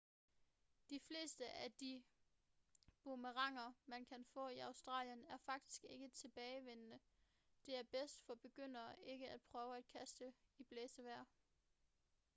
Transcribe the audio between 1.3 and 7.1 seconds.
af de boomeranger man kan få i australien er faktisk ikke-tilbagevendende